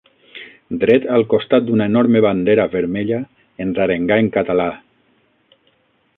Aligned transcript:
Dret 0.83 1.03
al 1.17 1.25
costat 1.33 1.67
d'una 1.67 1.87
enorme 1.93 2.23
bandera 2.27 2.67
vermella, 2.77 3.21
ens 3.67 3.83
arengà 3.87 4.19
en 4.25 4.33
català. 4.41 4.69